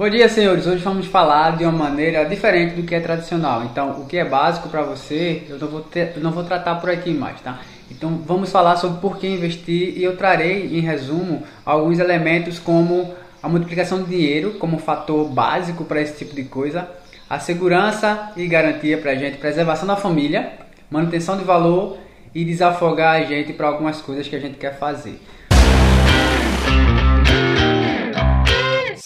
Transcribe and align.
Bom 0.00 0.08
dia, 0.08 0.30
senhores. 0.30 0.66
Hoje 0.66 0.82
vamos 0.82 1.04
falar 1.04 1.58
de 1.58 1.64
uma 1.64 1.72
maneira 1.72 2.24
diferente 2.24 2.74
do 2.74 2.84
que 2.84 2.94
é 2.94 3.00
tradicional. 3.00 3.64
Então, 3.64 4.00
o 4.00 4.06
que 4.06 4.16
é 4.16 4.24
básico 4.24 4.70
para 4.70 4.80
você, 4.80 5.42
eu 5.46 5.58
não, 5.58 5.68
vou 5.68 5.82
ter, 5.82 6.14
eu 6.16 6.22
não 6.22 6.30
vou 6.30 6.42
tratar 6.42 6.76
por 6.76 6.88
aqui 6.88 7.10
mais, 7.10 7.38
tá? 7.42 7.60
Então, 7.90 8.18
vamos 8.24 8.50
falar 8.50 8.76
sobre 8.76 8.98
por 8.98 9.18
que 9.18 9.28
investir 9.28 9.98
e 9.98 10.02
eu 10.02 10.16
trarei, 10.16 10.74
em 10.74 10.80
resumo, 10.80 11.42
alguns 11.66 11.98
elementos 11.98 12.58
como 12.58 13.14
a 13.42 13.46
multiplicação 13.46 14.02
de 14.02 14.08
dinheiro 14.08 14.52
como 14.52 14.78
fator 14.78 15.28
básico 15.28 15.84
para 15.84 16.00
esse 16.00 16.16
tipo 16.16 16.34
de 16.34 16.44
coisa, 16.44 16.88
a 17.28 17.38
segurança 17.38 18.32
e 18.38 18.46
garantia 18.46 18.96
para 18.96 19.10
a 19.10 19.16
gente, 19.16 19.36
preservação 19.36 19.86
da 19.86 19.96
família, 19.96 20.50
manutenção 20.90 21.36
de 21.36 21.44
valor 21.44 21.98
e 22.34 22.42
desafogar 22.42 23.20
a 23.20 23.24
gente 23.24 23.52
para 23.52 23.66
algumas 23.66 24.00
coisas 24.00 24.26
que 24.26 24.34
a 24.34 24.40
gente 24.40 24.56
quer 24.56 24.78
fazer. 24.78 25.20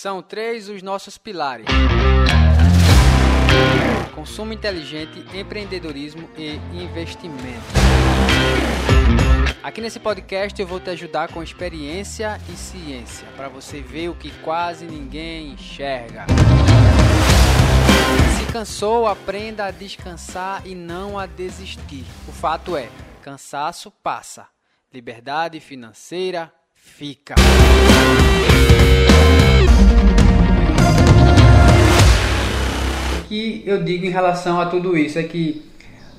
São 0.05 0.21
três 0.21 0.69
os 0.69 0.83
nossos 0.83 1.17
pilares: 1.17 1.65
consumo 4.15 4.53
inteligente, 4.53 5.25
empreendedorismo 5.35 6.29
e 6.37 6.61
investimento. 6.75 7.65
Aqui 9.63 9.81
nesse 9.81 9.99
podcast 9.99 10.61
eu 10.61 10.67
vou 10.69 10.79
te 10.79 10.91
ajudar 10.91 11.33
com 11.33 11.43
experiência 11.43 12.39
e 12.53 12.53
ciência 12.55 13.27
para 13.35 13.49
você 13.49 13.81
ver 13.81 14.11
o 14.11 14.15
que 14.15 14.31
quase 14.43 14.85
ninguém 14.85 15.53
enxerga. 15.53 16.27
Se 18.39 18.53
cansou, 18.53 19.07
aprenda 19.07 19.65
a 19.65 19.71
descansar 19.71 20.67
e 20.67 20.75
não 20.75 21.19
a 21.19 21.25
desistir. 21.25 22.05
O 22.29 22.33
fato 22.33 22.77
é, 22.77 22.91
cansaço 23.23 23.91
passa, 23.91 24.49
liberdade 24.93 25.61
financeira 25.61 26.53
fica. 26.75 27.37
Que 33.35 33.65
eu 33.67 33.83
digo 33.83 34.07
em 34.07 34.11
relação 34.11 34.61
a 34.61 34.67
tudo 34.67 34.97
isso 34.97 35.19
é 35.19 35.25
que 35.25 35.61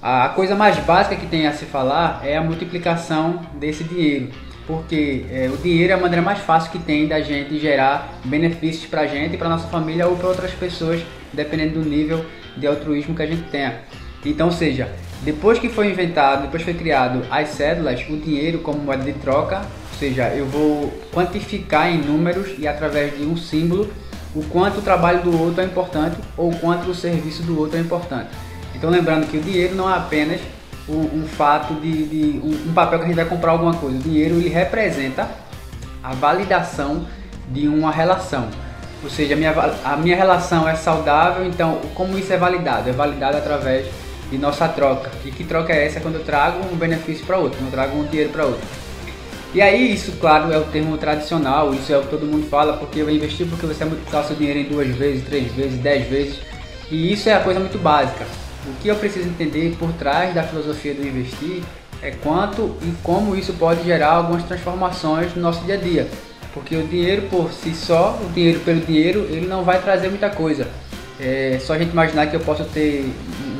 a 0.01 0.27
coisa 0.29 0.53
mais 0.53 0.77
básica 0.79 1.15
que 1.15 1.25
tem 1.25 1.47
a 1.47 1.53
se 1.53 1.63
falar 1.63 2.19
é 2.25 2.35
a 2.35 2.41
multiplicação 2.41 3.39
desse 3.53 3.85
dinheiro, 3.85 4.27
porque 4.67 5.25
é, 5.31 5.49
o 5.49 5.55
dinheiro 5.55 5.93
é 5.93 5.95
a 5.95 5.97
maneira 5.97 6.21
mais 6.21 6.39
fácil 6.39 6.71
que 6.73 6.79
tem 6.79 7.07
da 7.07 7.21
gente 7.21 7.57
gerar 7.57 8.19
benefícios 8.25 8.85
para 8.87 9.01
a 9.01 9.07
gente, 9.07 9.37
para 9.37 9.47
nossa 9.47 9.67
família 9.69 10.05
ou 10.07 10.17
para 10.17 10.27
outras 10.27 10.51
pessoas, 10.51 11.01
dependendo 11.31 11.79
do 11.79 11.89
nível 11.89 12.25
de 12.57 12.67
altruísmo 12.67 13.15
que 13.15 13.21
a 13.21 13.27
gente 13.27 13.43
tenha. 13.43 13.79
Então, 14.25 14.51
seja, 14.51 14.89
depois 15.21 15.57
que 15.57 15.69
foi 15.69 15.89
inventado, 15.89 16.41
depois 16.41 16.63
foi 16.63 16.73
criado 16.73 17.25
as 17.31 17.47
cédulas, 17.49 18.01
o 18.09 18.17
dinheiro 18.17 18.59
como 18.59 18.79
moeda 18.79 19.03
de 19.03 19.13
troca, 19.13 19.59
ou 19.59 19.97
seja, 19.97 20.27
eu 20.35 20.45
vou 20.47 20.93
quantificar 21.13 21.89
em 21.89 21.99
números 21.99 22.55
e 22.59 22.67
através 22.67 23.17
de 23.17 23.23
um 23.23 23.37
símbolo 23.37 23.89
o 24.35 24.43
quanto 24.43 24.79
o 24.79 24.81
trabalho 24.81 25.23
do 25.23 25.41
outro 25.41 25.61
é 25.61 25.65
importante 25.65 26.17
ou 26.35 26.51
o 26.51 26.59
quanto 26.59 26.89
o 26.89 26.93
serviço 26.93 27.41
do 27.43 27.57
outro 27.57 27.77
é 27.77 27.81
importante. 27.81 28.29
Então 28.75 28.89
lembrando 28.89 29.27
que 29.27 29.37
o 29.37 29.41
dinheiro 29.41 29.73
não 29.75 29.89
é 29.89 29.95
apenas 29.95 30.41
um, 30.87 31.21
um 31.21 31.27
fato 31.27 31.73
de, 31.75 32.05
de 32.05 32.39
um, 32.39 32.69
um, 32.69 32.73
papel 32.73 32.99
que 32.99 33.05
a 33.05 33.07
gente 33.07 33.15
vai 33.15 33.25
comprar 33.25 33.51
alguma 33.51 33.73
coisa. 33.73 33.97
O 33.97 34.01
dinheiro 34.01 34.35
ele 34.35 34.49
representa 34.49 35.29
a 36.03 36.13
validação 36.13 37.07
de 37.49 37.67
uma 37.67 37.91
relação. 37.91 38.49
Ou 39.03 39.09
seja, 39.09 39.35
a 39.35 39.37
minha, 39.37 39.53
a 39.83 39.95
minha 39.97 40.15
relação 40.15 40.67
é 40.67 40.75
saudável, 40.75 41.45
então 41.45 41.79
como 41.93 42.17
isso 42.17 42.33
é 42.33 42.37
validado? 42.37 42.89
É 42.89 42.91
validado 42.91 43.37
através 43.37 43.87
de 44.29 44.37
nossa 44.37 44.67
troca. 44.67 45.11
E 45.23 45.31
que 45.31 45.43
troca 45.43 45.71
é 45.71 45.85
essa? 45.85 45.99
Quando 45.99 46.15
eu 46.15 46.23
trago 46.23 46.59
um 46.71 46.75
benefício 46.75 47.25
para 47.25 47.37
outro, 47.37 47.57
eu 47.63 47.71
trago 47.71 47.97
um 47.97 48.05
dinheiro 48.05 48.31
para 48.31 48.45
outro. 48.45 48.67
E 49.53 49.61
aí 49.61 49.93
isso, 49.93 50.13
claro, 50.13 50.51
é 50.51 50.57
o 50.57 50.65
termo 50.65 50.97
tradicional, 50.97 51.73
isso 51.73 51.91
é 51.93 51.97
o 51.97 52.01
que 52.01 52.09
todo 52.09 52.25
mundo 52.25 52.49
fala, 52.49 52.73
porque 52.73 52.99
eu 52.99 53.09
investi 53.09 53.45
porque 53.45 53.65
você 53.65 53.79
vai 53.79 53.89
multiplicar 53.89 54.23
seu 54.25 54.35
dinheiro 54.35 54.59
em 54.59 54.63
duas 54.65 54.87
vezes, 54.89 55.23
três 55.23 55.51
vezes, 55.53 55.79
dez 55.79 56.09
vezes. 56.09 56.39
E 56.91 57.13
isso 57.13 57.29
é 57.29 57.33
a 57.33 57.39
coisa 57.39 57.59
muito 57.59 57.77
básica. 57.77 58.25
O 58.67 58.73
que 58.81 58.87
eu 58.87 58.95
preciso 58.95 59.27
entender 59.27 59.75
por 59.79 59.93
trás 59.93 60.33
da 60.33 60.43
filosofia 60.43 60.93
do 60.93 61.07
investir 61.07 61.63
é 62.01 62.11
quanto 62.11 62.75
e 62.81 62.93
como 63.01 63.35
isso 63.35 63.53
pode 63.53 63.83
gerar 63.83 64.11
algumas 64.13 64.43
transformações 64.43 65.33
no 65.35 65.41
nosso 65.41 65.63
dia 65.63 65.75
a 65.75 65.77
dia. 65.77 66.07
Porque 66.53 66.75
o 66.75 66.87
dinheiro 66.87 67.23
por 67.23 67.51
si 67.51 67.73
só, 67.73 68.19
o 68.23 68.31
dinheiro 68.33 68.59
pelo 68.61 68.79
dinheiro, 68.81 69.27
ele 69.29 69.45
não 69.47 69.63
vai 69.63 69.81
trazer 69.81 70.09
muita 70.09 70.29
coisa. 70.29 70.67
É 71.19 71.57
só 71.61 71.73
a 71.73 71.77
gente 71.77 71.91
imaginar 71.91 72.27
que 72.27 72.35
eu 72.35 72.39
posso 72.41 72.63
ter 72.65 73.09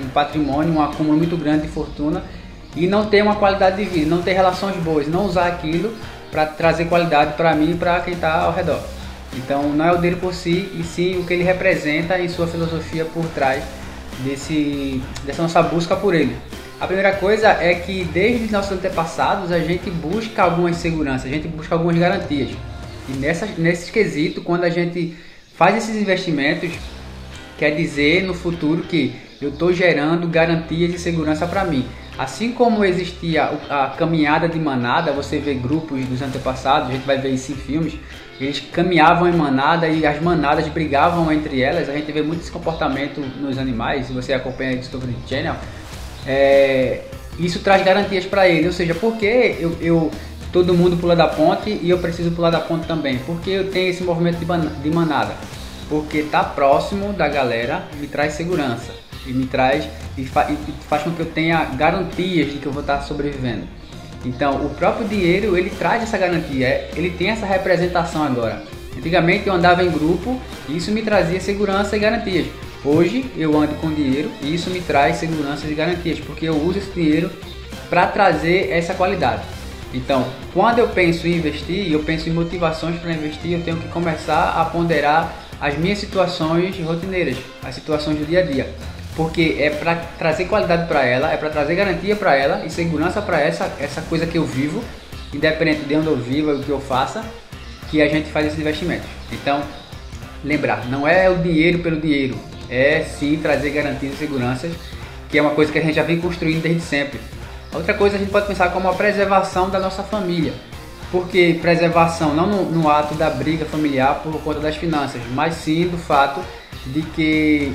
um 0.03 0.09
patrimônio, 0.09 0.73
um 0.73 0.81
acúmulo 0.81 1.17
muito 1.17 1.37
grande 1.37 1.63
de 1.63 1.69
fortuna 1.69 2.23
e 2.75 2.87
não 2.87 3.05
ter 3.05 3.21
uma 3.21 3.35
qualidade 3.35 3.77
de 3.77 3.85
vida, 3.85 4.09
não 4.09 4.21
ter 4.21 4.33
relações 4.33 4.75
boas, 4.77 5.07
não 5.07 5.25
usar 5.25 5.47
aquilo 5.47 5.93
para 6.31 6.45
trazer 6.45 6.85
qualidade 6.85 7.33
para 7.33 7.55
mim 7.55 7.71
e 7.71 7.75
para 7.75 7.99
quem 8.01 8.13
está 8.13 8.41
ao 8.41 8.53
redor. 8.53 8.81
Então 9.33 9.69
não 9.69 9.85
é 9.85 9.91
o 9.93 9.97
dele 9.97 10.15
por 10.15 10.33
si, 10.33 10.69
e 10.77 10.83
sim 10.83 11.17
o 11.17 11.23
que 11.23 11.33
ele 11.33 11.43
representa 11.43 12.19
em 12.19 12.27
sua 12.27 12.47
filosofia 12.47 13.05
por 13.05 13.25
trás 13.27 13.63
desse, 14.23 15.01
dessa 15.25 15.41
nossa 15.41 15.61
busca 15.61 15.95
por 15.95 16.13
ele. 16.13 16.35
A 16.79 16.87
primeira 16.87 17.13
coisa 17.13 17.49
é 17.49 17.73
que 17.75 18.03
desde 18.03 18.51
nossos 18.51 18.73
antepassados 18.73 19.51
a 19.51 19.59
gente 19.59 19.89
busca 19.89 20.43
algumas 20.43 20.75
seguranças, 20.77 21.27
a 21.27 21.33
gente 21.33 21.47
busca 21.47 21.75
algumas 21.75 21.97
garantias. 21.97 22.49
E 23.07 23.13
nessa, 23.13 23.47
nesse 23.57 23.91
quesito, 23.91 24.41
quando 24.41 24.65
a 24.65 24.69
gente 24.69 25.15
faz 25.55 25.77
esses 25.77 25.95
investimentos, 25.95 26.71
quer 27.57 27.71
dizer 27.71 28.23
no 28.23 28.33
futuro 28.33 28.83
que 28.83 29.15
eu 29.41 29.49
estou 29.49 29.71
gerando 29.71 30.27
garantias 30.27 30.91
de 30.91 30.99
segurança 30.99 31.47
para 31.47 31.63
mim. 31.63 31.85
Assim 32.17 32.53
como 32.53 32.85
existia 32.85 33.43
a 33.69 33.87
caminhada 33.97 34.47
de 34.47 34.57
manada, 34.57 35.11
você 35.11 35.37
vê 35.37 35.53
grupos 35.53 36.05
dos 36.05 36.21
antepassados, 36.21 36.89
a 36.89 36.91
gente 36.93 37.05
vai 37.05 37.17
ver 37.17 37.31
isso 37.31 37.51
em 37.51 37.55
filmes, 37.55 37.93
eles 38.39 38.61
caminhavam 38.71 39.27
em 39.27 39.33
manada 39.33 39.87
e 39.87 40.05
as 40.05 40.21
manadas 40.21 40.65
brigavam 40.69 41.29
entre 41.31 41.61
elas. 41.61 41.89
A 41.89 41.93
gente 41.93 42.09
vê 42.11 42.21
muito 42.21 42.41
esse 42.41 42.51
comportamento 42.51 43.19
nos 43.19 43.57
animais, 43.57 44.07
se 44.07 44.13
você 44.13 44.31
acompanha 44.31 44.71
a 44.71 44.75
Discovery 44.75 45.15
Channel. 45.27 45.55
É, 46.25 47.01
isso 47.37 47.59
traz 47.59 47.83
garantias 47.83 48.25
para 48.25 48.47
ele, 48.47 48.67
ou 48.67 48.73
seja, 48.73 48.95
porque 48.95 49.57
eu, 49.59 49.77
eu, 49.81 50.11
todo 50.53 50.73
mundo 50.73 50.95
pula 50.95 51.17
da 51.17 51.27
ponte 51.27 51.69
e 51.69 51.89
eu 51.89 51.97
preciso 51.97 52.31
pular 52.31 52.49
da 52.49 52.61
ponte 52.61 52.87
também? 52.87 53.19
Porque 53.19 53.49
eu 53.49 53.69
tenho 53.69 53.89
esse 53.89 54.03
movimento 54.05 54.37
de, 54.37 54.45
de 54.45 54.89
manada? 54.89 55.33
Porque 55.89 56.23
tá 56.23 56.43
próximo 56.45 57.11
da 57.11 57.27
galera 57.27 57.83
me 57.99 58.07
traz 58.07 58.33
segurança 58.33 59.04
me 59.33 59.45
traz 59.45 59.87
e, 60.17 60.25
fa, 60.25 60.47
e 60.51 60.57
faz 60.87 61.03
com 61.03 61.11
que 61.11 61.21
eu 61.21 61.25
tenha 61.25 61.63
garantias 61.65 62.51
de 62.51 62.59
que 62.59 62.65
eu 62.65 62.71
vou 62.71 62.81
estar 62.81 63.01
sobrevivendo. 63.01 63.63
Então, 64.25 64.65
o 64.65 64.69
próprio 64.71 65.07
dinheiro 65.07 65.57
ele 65.57 65.69
traz 65.69 66.01
essa 66.01 66.17
garantia, 66.17 66.89
ele 66.95 67.11
tem 67.11 67.29
essa 67.29 67.45
representação 67.45 68.23
agora. 68.23 68.63
Antigamente 68.97 69.47
eu 69.47 69.53
andava 69.53 69.83
em 69.83 69.91
grupo 69.91 70.39
e 70.67 70.77
isso 70.77 70.91
me 70.91 71.01
trazia 71.01 71.39
segurança 71.39 71.95
e 71.95 71.99
garantias. 71.99 72.47
Hoje 72.83 73.25
eu 73.37 73.57
ando 73.57 73.75
com 73.75 73.91
dinheiro 73.91 74.31
e 74.41 74.53
isso 74.53 74.69
me 74.69 74.79
traz 74.79 75.17
segurança 75.17 75.67
e 75.67 75.75
garantias, 75.75 76.19
porque 76.19 76.45
eu 76.45 76.55
uso 76.55 76.79
esse 76.79 76.91
dinheiro 76.91 77.29
para 77.89 78.07
trazer 78.07 78.71
essa 78.71 78.93
qualidade. 78.93 79.43
Então, 79.93 80.27
quando 80.53 80.79
eu 80.79 80.87
penso 80.89 81.27
em 81.27 81.37
investir, 81.37 81.91
eu 81.91 82.01
penso 82.03 82.27
em 82.27 82.33
motivações 82.33 82.99
para 82.99 83.13
investir, 83.13 83.51
eu 83.51 83.61
tenho 83.61 83.77
que 83.77 83.87
começar 83.89 84.59
a 84.59 84.65
ponderar 84.65 85.33
as 85.61 85.77
minhas 85.77 85.99
situações 85.99 86.77
rotineiras, 86.79 87.37
as 87.63 87.75
situações 87.75 88.17
do 88.17 88.25
dia 88.25 88.39
a 88.39 88.43
dia 88.43 88.69
porque 89.15 89.57
é 89.59 89.69
para 89.69 89.95
trazer 90.17 90.45
qualidade 90.45 90.87
para 90.87 91.05
ela, 91.05 91.31
é 91.31 91.37
para 91.37 91.49
trazer 91.49 91.75
garantia 91.75 92.15
para 92.15 92.35
ela 92.35 92.65
e 92.65 92.69
segurança 92.69 93.21
para 93.21 93.39
essa 93.39 93.71
essa 93.79 94.01
coisa 94.01 94.25
que 94.25 94.37
eu 94.37 94.45
vivo, 94.45 94.83
independente 95.33 95.85
de 95.85 95.95
onde 95.95 96.07
eu 96.07 96.17
vivo, 96.17 96.51
o 96.51 96.63
que 96.63 96.69
eu 96.69 96.81
faça, 96.81 97.23
que 97.89 98.01
a 98.01 98.07
gente 98.07 98.29
faz 98.29 98.47
esses 98.47 98.59
investimentos. 98.59 99.07
Então, 99.31 99.63
lembrar, 100.43 100.85
não 100.87 101.07
é 101.07 101.29
o 101.29 101.37
dinheiro 101.37 101.79
pelo 101.79 101.99
dinheiro, 101.99 102.37
é 102.69 103.03
sim 103.03 103.39
trazer 103.41 103.69
garantias 103.69 104.13
e 104.13 104.17
seguranças, 104.17 104.71
que 105.29 105.37
é 105.37 105.41
uma 105.41 105.51
coisa 105.51 105.71
que 105.71 105.79
a 105.79 105.81
gente 105.81 105.95
já 105.95 106.03
vem 106.03 106.19
construindo 106.19 106.61
desde 106.61 106.81
sempre. 106.81 107.19
Outra 107.73 107.93
coisa 107.93 108.15
a 108.15 108.19
gente 108.19 108.31
pode 108.31 108.47
pensar 108.47 108.69
como 108.71 108.87
a 108.89 108.93
preservação 108.93 109.69
da 109.69 109.79
nossa 109.79 110.03
família. 110.03 110.53
Porque 111.11 111.57
preservação 111.61 112.33
não 112.33 112.47
no, 112.47 112.71
no 112.71 112.89
ato 112.89 113.15
da 113.15 113.29
briga 113.29 113.65
familiar 113.65 114.21
por 114.23 114.33
conta 114.41 114.59
das 114.59 114.75
finanças, 114.75 115.21
mas 115.33 115.55
sim 115.55 115.87
do 115.87 115.97
fato 115.97 116.41
de 116.87 117.01
que 117.01 117.73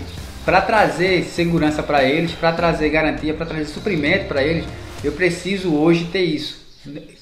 para 0.50 0.62
trazer 0.62 1.22
segurança 1.22 1.80
para 1.80 2.02
eles, 2.02 2.32
para 2.32 2.50
trazer 2.50 2.88
garantia, 2.90 3.32
para 3.32 3.46
trazer 3.46 3.66
suprimento 3.66 4.24
para 4.24 4.42
eles, 4.42 4.64
eu 5.04 5.12
preciso 5.12 5.72
hoje 5.72 6.06
ter 6.06 6.24
isso. 6.24 6.58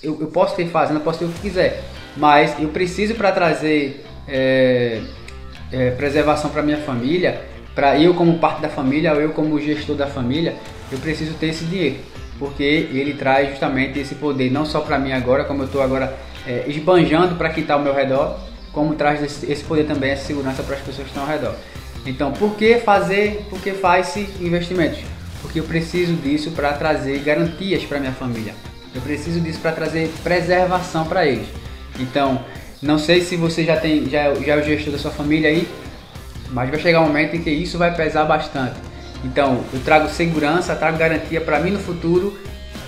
Eu, 0.03 0.17
eu, 0.19 0.29
posso 0.29 0.57
ter 0.57 0.67
fazenda, 0.69 0.99
posso 0.99 1.19
ter 1.19 1.25
o 1.27 1.29
que 1.29 1.41
quiser, 1.43 1.83
mas 2.17 2.59
eu 2.59 2.71
preciso 2.71 3.15
para 3.17 3.31
trazer 3.31 4.03
é, 4.27 5.03
é, 5.71 5.91
preservação 5.91 6.49
para 6.49 6.63
minha 6.63 6.79
família, 6.79 7.43
para 7.75 8.01
eu 8.01 8.15
como 8.15 8.39
parte 8.39 8.63
da 8.63 8.71
família, 8.71 9.13
ou 9.13 9.21
eu 9.21 9.33
como 9.35 9.61
gestor 9.61 9.95
da 9.95 10.07
família, 10.07 10.55
eu 10.91 10.97
preciso 10.97 11.35
ter 11.35 11.49
esse 11.49 11.67
dinheiro, 11.67 11.97
porque 12.39 12.63
ele 12.65 13.13
traz 13.13 13.51
justamente 13.51 13.99
esse 13.99 14.15
poder, 14.15 14.51
não 14.51 14.65
só 14.65 14.81
para 14.81 14.99
mim 14.99 15.13
agora, 15.13 15.45
como 15.45 15.61
eu 15.61 15.67
estou 15.67 15.83
agora 15.83 16.17
é, 16.47 16.65
esbanjando 16.67 17.35
para 17.35 17.51
quem 17.51 17.61
está 17.61 17.75
ao 17.75 17.81
meu 17.81 17.93
redor, 17.95 18.39
como 18.73 18.95
traz 18.95 19.23
esse, 19.23 19.53
esse 19.53 19.65
poder 19.65 19.85
também, 19.85 20.13
essa 20.13 20.25
segurança 20.25 20.63
para 20.63 20.77
as 20.77 20.81
pessoas 20.81 21.09
que 21.09 21.11
estão 21.11 21.25
ao 21.25 21.29
redor. 21.29 21.55
Então, 22.09 22.33
por 22.33 22.55
que 22.57 22.79
fazer, 22.79 23.47
por 23.51 23.61
que 23.61 23.73
faz-se 23.73 24.21
investimentos? 24.41 25.01
Porque 25.43 25.61
eu 25.61 25.65
preciso 25.65 26.15
disso 26.15 26.53
para 26.53 26.73
trazer 26.73 27.19
garantias 27.19 27.85
para 27.85 28.01
minha 28.01 28.13
família. 28.13 28.55
Eu 28.95 29.03
preciso 29.03 29.39
disso 29.41 29.61
para 29.61 29.73
trazer 29.73 30.11
preservação 30.25 31.05
para 31.05 31.27
eles. 31.27 31.47
Então, 32.01 32.43
não 32.81 32.99
sei 32.99 33.21
se 33.21 33.37
você 33.37 33.63
já 33.63 33.77
tem 33.77 34.09
já, 34.09 34.35
já 34.35 34.55
é 34.55 34.57
o 34.57 34.65
gestor 34.65 34.91
da 34.91 34.99
sua 34.99 35.11
família 35.11 35.51
aí, 35.51 35.69
mas 36.49 36.71
vai 36.71 36.81
chegar 36.81 37.03
um 37.03 37.09
momento 37.09 37.37
em 37.37 37.43
que 37.43 37.51
isso 37.51 37.77
vai 37.77 37.95
pesar 37.95 38.25
bastante. 38.25 38.81
Então, 39.23 39.63
eu 39.71 39.81
trago 39.81 40.09
segurança, 40.09 40.75
trago 40.75 40.97
garantia 40.97 41.43
para 41.43 41.61
mim 41.61 41.73
no 41.73 41.79
futuro 41.79 42.39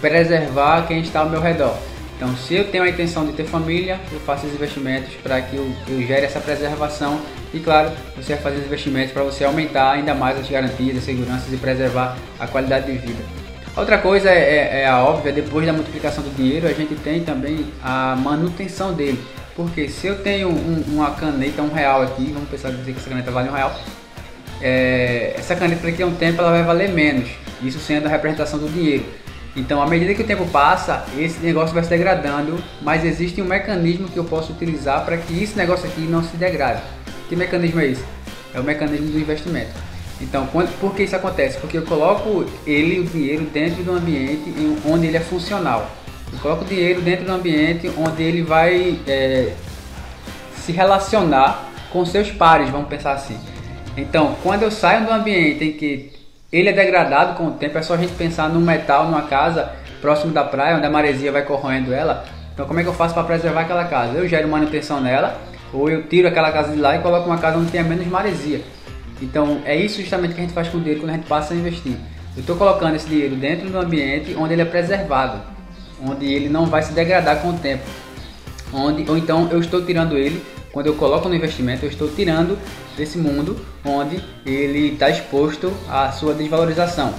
preservar 0.00 0.86
quem 0.86 1.00
está 1.02 1.20
ao 1.20 1.28
meu 1.28 1.42
redor. 1.42 1.76
Então, 2.20 2.36
se 2.36 2.54
eu 2.54 2.70
tenho 2.70 2.84
a 2.84 2.88
intenção 2.90 3.24
de 3.24 3.32
ter 3.32 3.44
família, 3.44 3.98
eu 4.12 4.20
faço 4.20 4.46
os 4.46 4.52
investimentos 4.52 5.14
para 5.22 5.40
que 5.40 5.56
eu, 5.56 5.72
eu, 5.88 6.02
gere 6.02 6.26
essa 6.26 6.38
preservação 6.38 7.18
e, 7.54 7.58
claro, 7.58 7.90
você 8.14 8.34
vai 8.34 8.42
fazer 8.42 8.58
os 8.58 8.66
investimentos 8.66 9.10
para 9.10 9.22
você 9.22 9.42
aumentar 9.42 9.92
ainda 9.92 10.12
mais 10.12 10.38
as 10.38 10.46
garantias, 10.46 10.98
as 10.98 11.04
seguranças 11.04 11.50
e 11.50 11.56
preservar 11.56 12.18
a 12.38 12.46
qualidade 12.46 12.92
de 12.92 12.98
vida. 12.98 13.24
Outra 13.74 13.96
coisa 13.96 14.28
é, 14.28 14.34
é, 14.34 14.80
é 14.82 14.86
a 14.86 15.02
óbvia, 15.02 15.32
depois 15.32 15.64
da 15.64 15.72
multiplicação 15.72 16.22
do 16.22 16.28
dinheiro, 16.36 16.66
a 16.66 16.74
gente 16.74 16.94
tem 16.96 17.24
também 17.24 17.64
a 17.82 18.14
manutenção 18.16 18.92
dele. 18.92 19.18
Porque 19.56 19.88
se 19.88 20.06
eu 20.06 20.22
tenho 20.22 20.50
um, 20.50 20.84
uma 20.88 21.12
caneta, 21.12 21.62
um 21.62 21.72
real 21.72 22.02
aqui, 22.02 22.30
vamos 22.34 22.50
pensar 22.50 22.68
dizer 22.70 22.92
que 22.92 22.98
essa 22.98 23.08
caneta 23.08 23.30
vale 23.30 23.48
um 23.48 23.52
real, 23.54 23.74
é, 24.60 25.36
essa 25.38 25.56
caneta 25.56 25.86
daqui 25.86 26.02
a 26.02 26.06
um 26.06 26.14
tempo 26.14 26.42
ela 26.42 26.50
vai 26.50 26.64
valer 26.64 26.90
menos, 26.90 27.30
isso 27.62 27.78
sendo 27.78 28.04
a 28.04 28.10
representação 28.10 28.58
do 28.58 28.68
dinheiro. 28.68 29.06
Então, 29.56 29.82
à 29.82 29.86
medida 29.86 30.14
que 30.14 30.22
o 30.22 30.26
tempo 30.26 30.46
passa, 30.46 31.04
esse 31.18 31.40
negócio 31.40 31.74
vai 31.74 31.82
se 31.82 31.90
degradando, 31.90 32.62
mas 32.80 33.04
existe 33.04 33.42
um 33.42 33.44
mecanismo 33.44 34.08
que 34.08 34.16
eu 34.16 34.24
posso 34.24 34.52
utilizar 34.52 35.04
para 35.04 35.16
que 35.16 35.42
esse 35.42 35.56
negócio 35.56 35.88
aqui 35.88 36.02
não 36.02 36.22
se 36.22 36.36
degrade. 36.36 36.82
Que 37.28 37.34
mecanismo 37.34 37.80
é 37.80 37.86
esse? 37.88 38.04
É 38.54 38.60
o 38.60 38.64
mecanismo 38.64 39.10
do 39.10 39.18
investimento. 39.18 39.70
Então, 40.20 40.46
quando, 40.48 40.70
por 40.78 40.94
que 40.94 41.02
isso 41.02 41.16
acontece? 41.16 41.58
Porque 41.58 41.78
eu 41.78 41.82
coloco 41.82 42.44
ele, 42.66 43.00
o 43.00 43.04
dinheiro, 43.04 43.44
dentro 43.46 43.82
do 43.82 43.92
ambiente 43.92 44.52
onde 44.86 45.06
ele 45.06 45.16
é 45.16 45.20
funcional. 45.20 45.90
Eu 46.32 46.38
coloco 46.38 46.64
o 46.64 46.66
dinheiro 46.66 47.00
dentro 47.00 47.24
do 47.24 47.32
ambiente 47.32 47.90
onde 47.96 48.22
ele 48.22 48.42
vai 48.42 49.00
é, 49.06 49.52
se 50.56 50.70
relacionar 50.70 51.70
com 51.90 52.04
seus 52.04 52.30
pares, 52.30 52.70
vamos 52.70 52.88
pensar 52.88 53.12
assim. 53.12 53.36
Então, 53.96 54.36
quando 54.42 54.62
eu 54.62 54.70
saio 54.70 55.06
do 55.06 55.12
ambiente 55.12 55.64
em 55.64 55.72
que 55.72 56.19
ele 56.52 56.68
é 56.68 56.72
degradado 56.72 57.36
com 57.36 57.46
o 57.46 57.50
tempo, 57.52 57.78
é 57.78 57.82
só 57.82 57.94
a 57.94 57.96
gente 57.96 58.12
pensar 58.14 58.48
num 58.48 58.60
metal, 58.60 59.04
numa 59.04 59.22
casa 59.22 59.70
próximo 60.00 60.32
da 60.32 60.42
praia, 60.42 60.76
onde 60.76 60.86
a 60.86 60.90
maresia 60.90 61.30
vai 61.30 61.42
corroendo 61.42 61.92
ela. 61.92 62.24
Então, 62.52 62.66
como 62.66 62.80
é 62.80 62.82
que 62.82 62.88
eu 62.88 62.94
faço 62.94 63.14
para 63.14 63.22
preservar 63.22 63.62
aquela 63.62 63.84
casa? 63.84 64.18
Eu 64.18 64.28
gero 64.28 64.48
manutenção 64.48 65.00
nela, 65.00 65.40
ou 65.72 65.88
eu 65.88 66.02
tiro 66.08 66.26
aquela 66.26 66.50
casa 66.50 66.72
de 66.72 66.78
lá 66.78 66.96
e 66.96 66.98
coloco 67.00 67.26
uma 67.26 67.38
casa 67.38 67.58
onde 67.58 67.70
tenha 67.70 67.84
menos 67.84 68.06
maresia. 68.06 68.62
Então, 69.22 69.60
é 69.64 69.76
isso 69.76 70.00
justamente 70.00 70.34
que 70.34 70.40
a 70.40 70.42
gente 70.42 70.52
faz 70.52 70.68
com 70.68 70.78
o 70.78 70.80
dinheiro 70.80 71.00
quando 71.00 71.10
a 71.10 71.14
gente 71.14 71.26
passa 71.26 71.54
a 71.54 71.56
investir. 71.56 71.96
Eu 72.36 72.40
estou 72.40 72.56
colocando 72.56 72.96
esse 72.96 73.08
dinheiro 73.08 73.36
dentro 73.36 73.68
do 73.68 73.78
ambiente 73.78 74.34
onde 74.38 74.54
ele 74.54 74.62
é 74.62 74.64
preservado, 74.64 75.40
onde 76.02 76.26
ele 76.26 76.48
não 76.48 76.66
vai 76.66 76.82
se 76.82 76.92
degradar 76.92 77.40
com 77.40 77.50
o 77.50 77.58
tempo. 77.58 77.84
Onde, 78.72 79.08
ou 79.08 79.16
então 79.16 79.48
eu 79.50 79.60
estou 79.60 79.84
tirando 79.84 80.16
ele 80.16 80.42
quando 80.72 80.86
eu 80.86 80.94
coloco 80.94 81.28
no 81.28 81.34
investimento, 81.34 81.84
eu 81.84 81.90
estou 81.90 82.08
tirando 82.08 82.58
desse 83.00 83.16
mundo 83.16 83.56
onde 83.82 84.22
ele 84.44 84.92
está 84.92 85.08
exposto 85.08 85.72
à 85.88 86.12
sua 86.12 86.34
desvalorização. 86.34 87.14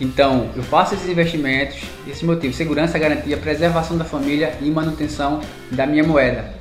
Então, 0.00 0.50
eu 0.56 0.62
faço 0.62 0.94
esses 0.94 1.08
investimentos, 1.08 1.76
esse 2.08 2.24
motivo, 2.24 2.54
segurança, 2.54 2.98
garantia, 2.98 3.36
preservação 3.36 3.98
da 3.98 4.04
família 4.04 4.54
e 4.62 4.70
manutenção 4.70 5.40
da 5.70 5.86
minha 5.86 6.02
moeda. 6.02 6.54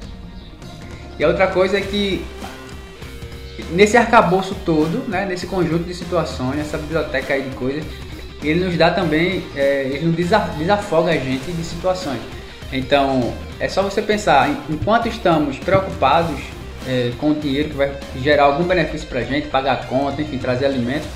E 1.18 1.24
a 1.24 1.30
outra 1.30 1.48
coisa 1.48 1.78
é 1.78 1.82
que 1.82 2.26
nesse 3.72 3.96
arcabouço 3.96 4.54
todo, 4.66 5.10
né, 5.10 5.26
nesse 5.26 5.48
conjunto 5.48 5.86
de 5.86 5.94
situações, 5.94 6.60
essa 6.60 6.78
biblioteca 6.78 7.34
aí 7.34 7.44
de 7.44 7.56
coisas, 7.56 7.86
ele 8.44 8.66
nos 8.66 8.78
dá 8.78 8.92
também, 8.92 9.46
é, 9.56 9.84
ele 9.94 10.08
nos 10.08 10.16
desafoga 10.16 11.12
a 11.12 11.18
gente 11.18 11.52
de 11.52 11.64
situações. 11.64 12.20
Então, 12.72 13.34
é 13.62 13.70
só 13.70 13.82
você 13.82 14.02
pensar, 14.02 14.50
enquanto 14.70 15.08
estamos 15.08 15.58
preocupados 15.58 16.40
é, 16.88 17.12
com 17.18 17.34
dinheiro 17.34 17.70
que 17.70 17.76
vai 17.76 17.92
gerar 18.22 18.46
algum 18.46 18.64
benefício 18.64 19.08
para 19.08 19.20
a 19.20 19.24
gente, 19.24 19.48
pagar 19.48 19.88
conta, 19.88 20.22
enfim, 20.22 20.38
trazer 20.38 20.66
alimentos, 20.66 21.08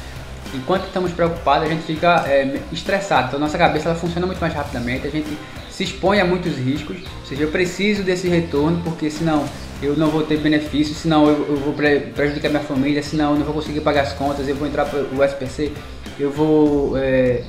enquanto 0.54 0.86
estamos 0.86 1.12
preocupados, 1.12 1.68
a 1.68 1.70
gente 1.72 1.84
fica 1.84 2.26
é, 2.28 2.60
estressado. 2.72 3.28
Então, 3.28 3.40
nossa 3.40 3.58
cabeça 3.58 3.90
ela 3.90 3.98
funciona 3.98 4.26
muito 4.26 4.40
mais 4.40 4.54
rapidamente, 4.54 5.08
a 5.08 5.12
gente 5.12 5.30
se 5.70 5.84
expõe 5.84 6.20
a 6.20 6.26
muitos 6.26 6.58
riscos, 6.58 6.98
ou 6.98 7.26
seja, 7.26 7.44
eu 7.44 7.52
preciso 7.52 8.04
desse 8.04 8.28
retorno, 8.28 8.82
porque 8.84 9.10
senão 9.10 9.46
eu 9.82 9.96
não 9.96 10.10
vou 10.10 10.24
ter 10.24 10.38
benefício, 10.38 10.94
senão 10.94 11.28
eu, 11.28 11.48
eu 11.48 11.58
vou 11.58 11.74
prejudicar 11.74 12.50
minha 12.50 12.62
família, 12.62 13.02
senão 13.02 13.32
eu 13.32 13.38
não 13.38 13.46
vou 13.46 13.54
conseguir 13.54 13.80
pagar 13.82 14.02
as 14.02 14.14
contas, 14.14 14.48
eu 14.48 14.56
vou 14.56 14.68
entrar 14.68 14.86
para 14.86 15.00
o 15.00 15.24
SPC, 15.24 15.72
eu 16.20 16.32
vou. 16.32 16.98
É, 16.98 17.44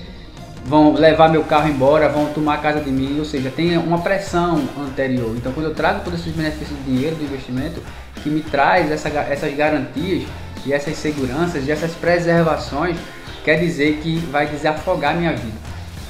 vão 0.64 0.92
levar 0.92 1.30
meu 1.30 1.42
carro 1.42 1.68
embora, 1.68 2.08
vão 2.08 2.26
tomar 2.26 2.54
a 2.54 2.58
casa 2.58 2.80
de 2.80 2.90
mim, 2.90 3.18
ou 3.18 3.24
seja, 3.24 3.50
tem 3.50 3.76
uma 3.78 3.98
pressão 3.98 4.62
anterior. 4.78 5.34
Então, 5.36 5.52
quando 5.52 5.66
eu 5.66 5.74
trago 5.74 6.04
todos 6.04 6.20
esses 6.20 6.32
benefícios 6.34 6.78
do 6.78 6.84
dinheiro, 6.84 7.16
do 7.16 7.24
investimento, 7.24 7.82
que 8.22 8.28
me 8.28 8.42
traz 8.42 8.90
essa, 8.90 9.08
essas 9.08 9.54
garantias 9.54 10.24
e 10.64 10.72
essas 10.72 10.96
seguranças 10.96 11.66
e 11.66 11.70
essas 11.70 11.92
preservações, 11.92 12.96
quer 13.44 13.58
dizer 13.58 13.98
que 14.02 14.18
vai 14.30 14.46
desafogar 14.46 15.16
minha 15.16 15.32
vida. 15.32 15.58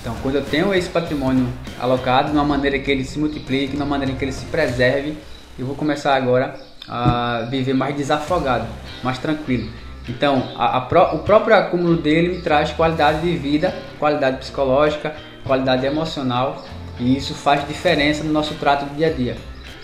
Então, 0.01 0.15
quando 0.23 0.37
eu 0.37 0.45
tenho 0.45 0.75
esse 0.75 0.89
patrimônio 0.89 1.47
alocado, 1.79 2.31
de 2.31 2.37
uma 2.37 2.45
maneira 2.45 2.79
que 2.79 2.91
ele 2.91 3.05
se 3.05 3.19
multiplique, 3.19 3.69
de 3.73 3.77
uma 3.77 3.87
maneira 3.87 4.15
que 4.15 4.25
ele 4.25 4.33
se 4.33 4.47
preserve, 4.47 5.17
eu 5.59 5.67
vou 5.67 5.75
começar 5.75 6.15
agora 6.15 6.55
a 6.89 7.47
viver 7.51 7.75
mais 7.75 7.95
desafogado, 7.95 8.67
mais 9.03 9.19
tranquilo. 9.19 9.71
Então, 10.09 10.43
a, 10.56 10.79
a, 10.79 11.15
o 11.15 11.19
próprio 11.19 11.55
acúmulo 11.55 11.97
dele 11.97 12.37
me 12.37 12.43
traz 12.43 12.73
qualidade 12.73 13.21
de 13.21 13.37
vida, 13.37 13.75
qualidade 13.99 14.39
psicológica, 14.39 15.15
qualidade 15.45 15.85
emocional, 15.85 16.65
e 16.99 17.17
isso 17.17 17.35
faz 17.35 17.67
diferença 17.69 18.25
no 18.25 18.33
nosso 18.33 18.55
trato 18.55 18.87
do 18.87 18.97
dia 18.97 19.09
a 19.09 19.13
dia. 19.13 19.37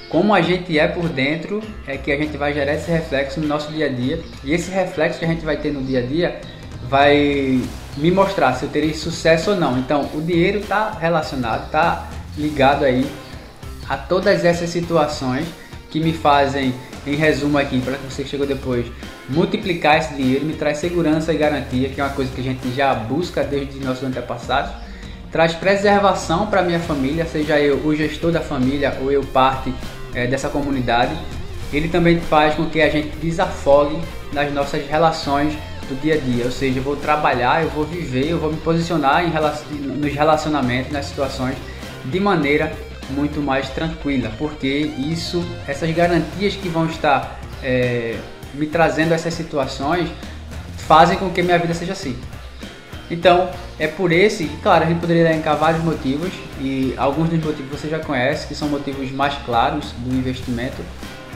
Como 0.08 0.32
a 0.32 0.40
gente 0.40 0.78
é 0.78 0.86
por 0.86 1.08
dentro, 1.08 1.60
é 1.86 1.96
que 1.96 2.12
a 2.12 2.16
gente 2.16 2.36
vai 2.36 2.54
gerar 2.54 2.74
esse 2.74 2.90
reflexo 2.90 3.40
no 3.40 3.46
nosso 3.48 3.72
dia 3.72 3.86
a 3.86 3.88
dia, 3.88 4.22
e 4.44 4.52
esse 4.52 4.70
reflexo 4.70 5.18
que 5.18 5.24
a 5.24 5.28
gente 5.28 5.44
vai 5.44 5.56
ter 5.56 5.72
no 5.72 5.82
dia 5.82 5.98
a 5.98 6.02
dia 6.02 6.40
vai 6.88 7.60
me 7.96 8.10
mostrar 8.10 8.52
se 8.54 8.64
eu 8.64 8.68
terei 8.68 8.94
sucesso 8.94 9.50
ou 9.50 9.56
não. 9.56 9.78
Então, 9.78 10.08
o 10.14 10.20
dinheiro 10.20 10.60
está 10.60 10.90
relacionado, 10.90 11.66
está 11.66 12.08
ligado 12.38 12.84
aí 12.84 13.04
a 13.88 13.96
todas 13.96 14.44
essas 14.44 14.70
situações 14.70 15.46
que 15.90 15.98
me 15.98 16.12
fazem, 16.12 16.74
em 17.06 17.14
resumo 17.14 17.58
aqui, 17.58 17.80
para 17.80 17.96
você 17.98 18.22
que 18.22 18.28
chegou 18.28 18.46
depois, 18.46 18.86
multiplicar 19.28 19.98
esse 19.98 20.14
dinheiro 20.14 20.44
me 20.44 20.54
traz 20.54 20.78
segurança 20.78 21.32
e 21.32 21.36
garantia, 21.36 21.88
que 21.88 22.00
é 22.00 22.04
uma 22.04 22.12
coisa 22.12 22.30
que 22.32 22.40
a 22.40 22.44
gente 22.44 22.72
já 22.74 22.94
busca 22.94 23.42
desde 23.42 23.78
nossos 23.80 24.04
antepassados. 24.04 24.72
Traz 25.30 25.52
preservação 25.52 26.46
para 26.46 26.62
minha 26.62 26.80
família, 26.80 27.26
seja 27.26 27.58
eu 27.60 27.76
o 27.84 27.94
gestor 27.94 28.30
da 28.30 28.40
família 28.40 28.96
ou 29.00 29.10
eu 29.10 29.22
parte 29.24 29.72
é, 30.14 30.26
dessa 30.26 30.48
comunidade. 30.48 31.16
Ele 31.72 31.88
também 31.88 32.20
faz 32.20 32.54
com 32.54 32.66
que 32.66 32.80
a 32.80 32.88
gente 32.88 33.16
desafogue 33.16 33.98
nas 34.32 34.52
nossas 34.52 34.86
relações 34.88 35.54
do 35.88 36.00
dia 36.00 36.14
a 36.14 36.18
dia, 36.18 36.44
ou 36.44 36.50
seja, 36.50 36.78
eu 36.78 36.82
vou 36.82 36.96
trabalhar, 36.96 37.62
eu 37.62 37.70
vou 37.70 37.84
viver, 37.84 38.28
eu 38.28 38.38
vou 38.38 38.50
me 38.50 38.58
posicionar 38.58 39.24
em 39.24 39.30
nos 39.98 40.12
relacionamentos, 40.12 40.92
nas 40.92 41.06
situações 41.06 41.56
de 42.04 42.20
maneira 42.20 42.72
muito 43.10 43.40
mais 43.40 43.68
tranquila, 43.68 44.32
porque 44.36 44.68
isso, 44.68 45.44
essas 45.66 45.90
garantias 45.94 46.54
que 46.56 46.68
vão 46.68 46.86
estar 46.86 47.40
é, 47.62 48.16
me 48.54 48.66
trazendo 48.66 49.12
essas 49.12 49.34
situações 49.34 50.08
fazem 50.78 51.16
com 51.16 51.30
que 51.30 51.42
minha 51.42 51.58
vida 51.58 51.74
seja 51.74 51.92
assim. 51.92 52.16
Então, 53.10 53.48
é 53.78 53.86
por 53.86 54.10
esse, 54.10 54.46
claro, 54.62 54.84
a 54.84 54.86
gente 54.88 55.00
poderia 55.00 55.30
elencar 55.30 55.56
vários 55.56 55.82
motivos 55.84 56.32
e 56.60 56.92
alguns 56.96 57.28
dos 57.28 57.44
motivos 57.44 57.80
você 57.80 57.88
já 57.88 58.00
conhece, 58.00 58.46
que 58.46 58.54
são 58.54 58.68
motivos 58.68 59.10
mais 59.12 59.34
claros 59.44 59.92
do 59.98 60.14
investimento, 60.14 60.82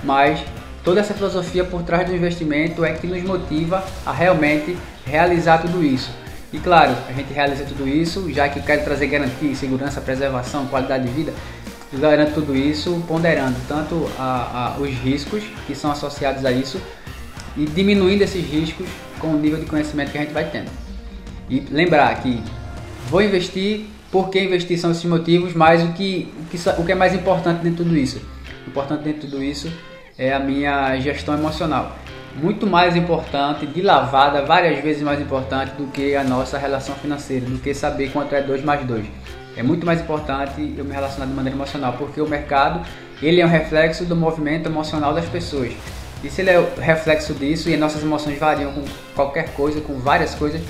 mas 0.03 0.41
toda 0.83 1.00
essa 1.00 1.15
filosofia 1.15 1.65
por 1.65 1.83
trás 1.83 2.09
do 2.09 2.15
investimento 2.15 2.85
é 2.85 2.93
que 2.93 3.07
nos 3.07 3.23
motiva 3.23 3.85
a 4.05 4.12
realmente 4.12 4.77
realizar 5.07 5.59
tudo 5.59 5.85
isso. 5.85 6.11
E 6.53 6.59
claro, 6.59 6.93
a 7.09 7.12
gente 7.12 7.33
realiza 7.33 7.65
tudo 7.65 7.87
isso, 7.87 8.33
já 8.33 8.49
que 8.49 8.61
quero 8.61 8.83
trazer 8.83 9.07
garantia, 9.07 9.55
segurança, 9.55 10.00
preservação, 10.00 10.67
qualidade 10.67 11.07
de 11.07 11.12
vida, 11.12 11.33
garanto 11.93 12.35
tudo 12.35 12.57
isso 12.57 13.03
ponderando 13.07 13.57
tanto 13.69 14.09
a, 14.19 14.75
a, 14.77 14.81
os 14.81 14.91
riscos 14.91 15.45
que 15.69 15.75
são 15.77 15.93
associados 15.93 16.45
a 16.45 16.50
isso, 16.50 16.81
e 17.57 17.65
diminuindo 17.65 18.23
esses 18.23 18.45
riscos 18.45 18.87
com 19.21 19.29
o 19.29 19.37
nível 19.39 19.61
de 19.61 19.67
conhecimento 19.67 20.11
que 20.11 20.19
a 20.19 20.23
gente 20.23 20.33
vai 20.33 20.45
tendo. 20.50 20.89
E 21.50 21.66
lembrar 21.69 22.23
que 22.23 22.40
vou 23.09 23.21
investir, 23.21 23.87
por 24.12 24.30
que 24.30 24.40
investir 24.40 24.78
são 24.78 24.92
esses 24.92 25.04
motivos, 25.04 25.52
mas 25.52 25.83
o 25.83 25.92
que, 25.92 26.33
o 26.38 26.45
que, 26.45 26.80
o 26.80 26.87
que 26.87 26.92
é 26.92 26.95
mais 26.95 27.12
importante 27.12 27.59
dentro 27.59 27.85
de 27.85 27.90
tudo 27.90 27.99
isso? 27.99 28.23
Importante 28.69 29.02
dentro 29.02 29.23
de 29.23 29.26
tudo 29.26 29.42
isso 29.42 29.71
é 30.16 30.33
a 30.33 30.38
minha 30.38 30.97
gestão 31.00 31.35
emocional. 31.35 31.97
Muito 32.40 32.69
mais 32.69 32.95
importante, 32.95 33.66
de 33.66 33.83
lavada, 33.83 34.42
várias 34.42 34.80
vezes 34.80 35.02
mais 35.02 35.21
importante 35.21 35.73
do 35.73 35.88
que 35.88 36.14
a 36.14 36.23
nossa 36.23 36.57
relação 36.57 36.95
financeira, 36.95 37.45
do 37.45 37.59
que 37.59 37.75
saber 37.75 38.12
quanto 38.12 38.33
é 38.33 38.40
2 38.40 38.62
mais 38.62 38.87
2. 38.87 39.04
É 39.57 39.62
muito 39.64 39.85
mais 39.85 40.00
importante 40.00 40.73
eu 40.76 40.85
me 40.85 40.92
relacionar 40.92 41.26
de 41.26 41.33
maneira 41.33 41.57
emocional, 41.57 41.95
porque 41.99 42.21
o 42.21 42.28
mercado 42.28 42.87
ele 43.21 43.40
é 43.40 43.45
um 43.45 43.49
reflexo 43.49 44.04
do 44.04 44.14
movimento 44.14 44.69
emocional 44.69 45.12
das 45.12 45.26
pessoas. 45.26 45.73
E 46.23 46.30
se 46.30 46.42
ele 46.42 46.50
é 46.50 46.61
o 46.61 46.69
reflexo 46.78 47.35
disso 47.35 47.69
e 47.69 47.76
nossas 47.76 48.02
emoções 48.02 48.38
variam 48.38 48.73
com 48.73 48.85
qualquer 49.16 49.52
coisa, 49.54 49.80
com 49.80 49.99
várias 49.99 50.35
coisas, 50.35 50.61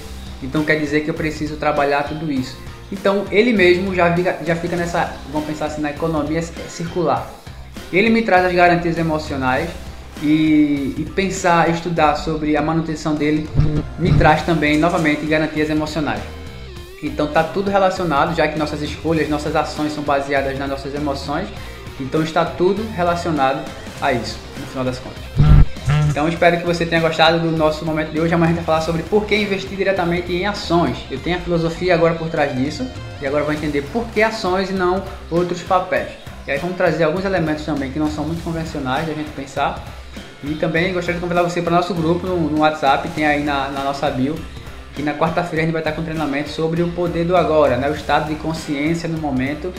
então 0.43 0.65
quer 0.65 0.77
dizer 0.77 1.01
que 1.01 1.11
eu 1.11 1.15
preciso 1.15 1.57
trabalhar 1.57 2.05
tudo 2.05 2.31
isso. 2.31 2.57
Então 2.91 3.25
ele 3.31 3.53
mesmo 3.53 3.95
já 3.95 4.13
fica, 4.15 4.39
já 4.45 4.57
fica 4.57 4.77
nessa, 4.77 5.15
vamos 5.33 5.47
pensar 5.47 5.67
assim, 5.67 5.81
na 5.81 5.91
economia 5.91 6.43
circular. 6.43 7.31
Ele 7.93 8.11
me 8.11 8.23
traz 8.23 8.45
as 8.45 8.53
garantias 8.53 8.99
emocionais 8.99 9.69
e, 10.23 10.95
e 10.99 11.13
pensar, 11.15 11.71
estudar 11.71 12.17
sobre 12.17 12.57
a 12.57 12.63
manutenção 12.63 13.15
dele 13.15 13.49
me 13.99 14.13
traz 14.15 14.43
também 14.43 14.79
novamente 14.79 15.25
garantias 15.27 15.71
emocionais. 15.71 16.23
Então 17.03 17.27
tá 17.27 17.43
tudo 17.43 17.71
relacionado, 17.71 18.35
já 18.37 18.47
que 18.47 18.59
nossas 18.59 18.83
escolhas, 18.83 19.29
nossas 19.29 19.57
ações 19.57 19.93
são 19.93 20.05
baseadas 20.05 20.59
nas 20.59 20.69
nossas 20.69 20.95
emoções, 20.95 21.49
então 21.99 22.23
está 22.23 22.45
tudo 22.45 22.87
relacionado 22.95 23.65
a 24.01 24.13
isso, 24.13 24.39
no 24.59 24.67
final 24.67 24.85
das 24.85 24.99
contas. 24.99 25.50
Então 26.09 26.29
espero 26.29 26.59
que 26.59 26.65
você 26.65 26.85
tenha 26.85 27.01
gostado 27.01 27.39
do 27.39 27.57
nosso 27.57 27.85
momento 27.85 28.11
de 28.11 28.21
hoje. 28.21 28.35
Amanhã 28.35 28.51
a 28.51 28.55
gente 28.55 28.65
vai 28.65 28.67
falar 28.67 28.81
sobre 28.81 29.03
por 29.05 29.27
que 29.27 29.37
investir 29.37 29.77
diretamente 29.77 30.33
em 30.33 30.47
ações. 30.47 30.99
Eu 31.11 31.19
tenho 31.21 31.37
a 31.37 31.41
filosofia 31.41 31.95
agora 31.95 32.15
por 32.15 32.29
trás 32.29 32.55
disso 32.57 32.87
e 33.23 33.27
agora 33.27 33.45
vai 33.45 33.57
entender 33.57 33.83
por 33.93 34.05
que 34.09 34.23
ações 34.23 34.71
e 34.71 34.73
não 34.73 35.03
outros 35.31 35.63
papéis. 35.63 36.09
E 36.47 36.51
aí 36.51 36.59
vamos 36.59 36.77
trazer 36.77 37.05
alguns 37.05 37.25
elementos 37.25 37.65
também 37.65 37.93
que 37.93 37.99
não 37.99 38.11
são 38.11 38.25
muito 38.25 38.43
convencionais 38.43 39.07
da 39.07 39.15
gente 39.15 39.31
pensar. 39.31 39.85
E 40.43 40.55
também 40.55 40.93
gostaria 40.93 41.15
de 41.15 41.21
convidar 41.21 41.43
você 41.43 41.61
para 41.61 41.73
o 41.73 41.77
nosso 41.77 41.95
grupo 41.95 42.27
no, 42.27 42.37
no 42.51 42.61
WhatsApp, 42.61 43.09
tem 43.11 43.27
aí 43.27 43.45
na, 43.45 43.69
na 43.69 43.85
nossa 43.85 44.11
bio, 44.11 44.35
que 44.95 45.03
na 45.03 45.15
quarta-feira 45.15 45.63
a 45.63 45.65
gente 45.67 45.73
vai 45.73 45.83
estar 45.83 45.93
com 45.93 46.01
um 46.01 46.05
treinamento 46.05 46.49
sobre 46.49 46.83
o 46.83 46.91
poder 46.93 47.25
do 47.25 47.37
agora, 47.37 47.77
né? 47.77 47.89
o 47.91 47.95
estado 47.95 48.29
de 48.29 48.35
consciência 48.37 49.09
no 49.09 49.19
momento, 49.19 49.73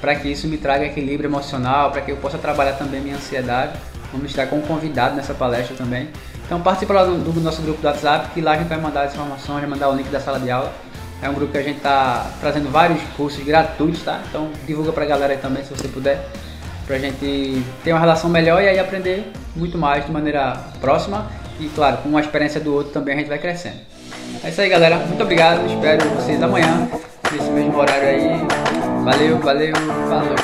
para 0.00 0.14
que 0.16 0.28
isso 0.28 0.48
me 0.48 0.58
traga 0.58 0.84
equilíbrio 0.84 1.28
emocional, 1.28 1.92
para 1.92 2.02
que 2.02 2.10
eu 2.10 2.16
possa 2.16 2.36
trabalhar 2.36 2.72
também 2.72 3.00
minha 3.00 3.16
ansiedade. 3.16 3.72
Vamos 4.12 4.30
estar 4.30 4.46
com 4.46 4.56
um 4.56 4.62
convidado 4.62 5.14
nessa 5.16 5.34
palestra 5.34 5.76
também. 5.76 6.08
Então 6.44 6.60
participe 6.60 6.92
lá 6.92 7.04
do, 7.04 7.18
do 7.18 7.40
nosso 7.40 7.60
grupo 7.62 7.80
do 7.80 7.86
WhatsApp, 7.86 8.30
que 8.32 8.40
lá 8.40 8.52
a 8.52 8.56
gente 8.56 8.68
vai 8.68 8.78
mandar 8.78 9.02
as 9.02 9.12
informações, 9.12 9.60
vai 9.60 9.68
mandar 9.68 9.90
o 9.90 9.94
link 9.94 10.08
da 10.08 10.20
sala 10.20 10.40
de 10.40 10.50
aula. 10.50 10.72
É 11.20 11.28
um 11.28 11.34
grupo 11.34 11.52
que 11.52 11.58
a 11.58 11.62
gente 11.62 11.78
está 11.78 12.30
trazendo 12.40 12.70
vários 12.70 13.02
cursos 13.16 13.42
gratuitos, 13.44 14.02
tá? 14.02 14.20
Então 14.28 14.50
divulga 14.66 14.92
pra 14.92 15.04
galera 15.04 15.32
aí 15.32 15.38
também, 15.38 15.64
se 15.64 15.70
você 15.70 15.88
puder, 15.88 16.26
pra 16.86 16.98
gente 16.98 17.62
ter 17.84 17.92
uma 17.92 18.00
relação 18.00 18.30
melhor 18.30 18.62
e 18.62 18.68
aí 18.68 18.78
aprender 18.78 19.30
muito 19.54 19.76
mais 19.76 20.06
de 20.06 20.12
maneira 20.12 20.56
próxima 20.80 21.26
e, 21.60 21.68
claro, 21.68 21.98
com 21.98 22.16
a 22.16 22.20
experiência 22.20 22.60
do 22.60 22.72
outro 22.72 22.92
também 22.92 23.14
a 23.14 23.18
gente 23.18 23.28
vai 23.28 23.38
crescendo. 23.38 23.76
É 24.42 24.48
isso 24.48 24.60
aí, 24.60 24.68
galera. 24.68 24.96
Muito 24.98 25.22
obrigado. 25.22 25.66
Espero 25.66 26.08
vocês 26.10 26.42
amanhã, 26.42 26.88
nesse 27.32 27.50
mesmo 27.50 27.76
horário 27.76 28.08
aí. 28.08 28.46
Valeu, 29.04 29.38
valeu, 29.38 29.74
falou. 30.08 30.36